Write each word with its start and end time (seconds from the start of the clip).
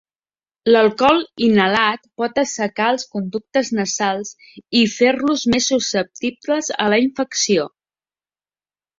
L'alcohol 0.75 1.19
inhalat 1.47 2.07
pot 2.21 2.39
assecar 2.43 2.87
els 2.93 3.03
conductes 3.17 3.69
nasals 3.79 4.31
i 4.79 4.81
fer-los 4.93 5.43
més 5.55 5.67
susceptibles 5.73 6.71
a 6.87 6.89
la 6.95 6.99
infecció. 7.03 7.67